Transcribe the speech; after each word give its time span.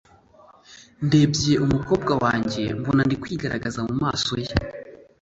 Ndebye 1.05 1.53
umukobwa 1.65 2.13
wanjye 2.23 2.63
mbona 2.79 3.01
ndi 3.07 3.15
kwigaragaza 3.21 3.79
mumaso 3.87 4.33
ye 4.45 4.53